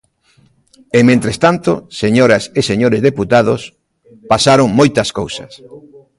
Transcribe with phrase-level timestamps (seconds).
[0.97, 3.61] E, mentres tanto, señoras e señores deputados,
[4.31, 5.51] pasaron moitas cousas.